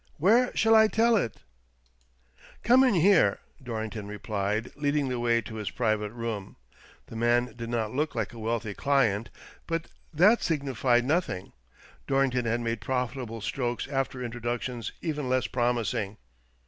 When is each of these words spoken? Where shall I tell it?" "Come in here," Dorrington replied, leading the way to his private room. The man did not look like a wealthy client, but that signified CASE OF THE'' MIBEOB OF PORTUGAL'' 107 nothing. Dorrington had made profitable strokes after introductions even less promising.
Where 0.17 0.49
shall 0.57 0.73
I 0.73 0.87
tell 0.87 1.15
it?" 1.15 1.43
"Come 2.63 2.83
in 2.83 2.95
here," 2.95 3.37
Dorrington 3.61 4.07
replied, 4.07 4.71
leading 4.75 5.09
the 5.09 5.19
way 5.19 5.41
to 5.41 5.57
his 5.57 5.69
private 5.69 6.09
room. 6.09 6.55
The 7.05 7.15
man 7.15 7.53
did 7.55 7.69
not 7.69 7.91
look 7.93 8.15
like 8.15 8.33
a 8.33 8.39
wealthy 8.39 8.73
client, 8.73 9.29
but 9.67 9.89
that 10.11 10.41
signified 10.41 11.01
CASE 11.03 11.03
OF 11.03 11.07
THE'' 11.07 11.13
MIBEOB 11.13 11.17
OF 11.17 11.23
PORTUGAL'' 11.27 11.37
107 11.37 11.37
nothing. 11.37 11.53
Dorrington 12.07 12.45
had 12.45 12.61
made 12.61 12.81
profitable 12.81 13.41
strokes 13.41 13.87
after 13.89 14.23
introductions 14.23 14.91
even 15.03 15.29
less 15.29 15.45
promising. 15.45 16.17